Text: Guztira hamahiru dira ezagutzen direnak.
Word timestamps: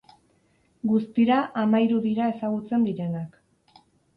Guztira 0.91 1.37
hamahiru 1.63 2.01
dira 2.07 2.31
ezagutzen 2.35 2.89
direnak. 2.89 3.41